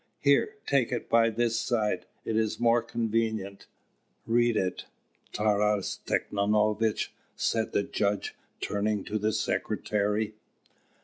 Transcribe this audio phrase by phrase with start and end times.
[0.19, 3.67] Here, take it by this side; it is more convenient."
[4.25, 4.85] "Read it,
[5.31, 10.33] Taras Tikhonovitch," said the judge, turning to the secretary.